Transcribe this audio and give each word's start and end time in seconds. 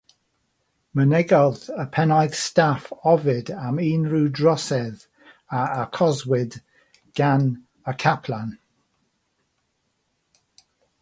Mynegodd 0.95 1.69
y 1.81 1.85
Pennaeth 1.85 2.33
Staff 2.35 2.87
ofid 3.11 3.51
am 3.67 3.77
unrhyw 3.83 4.31
drosedd 4.39 5.05
a 5.59 5.61
achoswyd 5.83 6.59
gan 7.21 7.47
y 7.93 7.97
caplan. 8.07 8.53